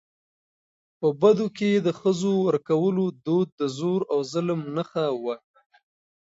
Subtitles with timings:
[0.99, 5.35] په بدو کي د ښځو ورکولو دود د زور او ظلم نښه وه.